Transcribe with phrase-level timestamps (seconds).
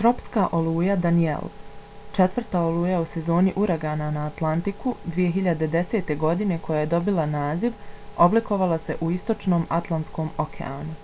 [0.00, 1.48] tropska oluja danielle
[2.18, 6.14] četvrta oluja u sezoni uragana na atlantiku 2010.
[6.26, 7.82] godine koja je dobila naziv
[8.28, 10.96] oblikovala se u istočnom atlantskom okeanu